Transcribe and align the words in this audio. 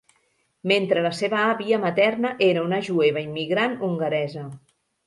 Mentre 0.71 1.03
la 1.07 1.11
seva 1.17 1.43
àvia 1.51 1.79
materna 1.85 2.33
era 2.49 2.65
una 2.71 2.83
jueva 2.89 3.25
immigrant 3.31 3.79
hongaresa. 3.91 4.53